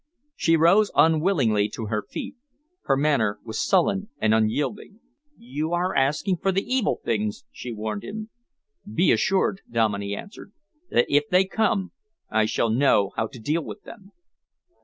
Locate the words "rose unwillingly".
0.57-1.69